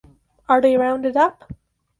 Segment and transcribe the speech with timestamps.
[0.49, 1.53] Are they rounded up?